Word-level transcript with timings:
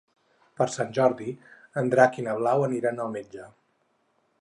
Per 0.59 0.65
Sant 0.75 0.95
Jordi 0.99 1.27
en 1.83 1.93
Drac 1.97 2.19
i 2.21 2.25
na 2.31 2.37
Blau 2.41 2.67
aniran 2.71 3.07
al 3.07 3.17
metge. 3.19 3.51